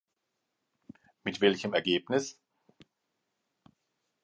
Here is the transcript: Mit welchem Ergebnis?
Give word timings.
Mit 1.23 1.41
welchem 1.41 1.75
Ergebnis? 1.75 2.39